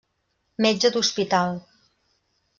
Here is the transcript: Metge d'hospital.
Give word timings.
Metge 0.65 0.91
d'hospital. 0.95 1.61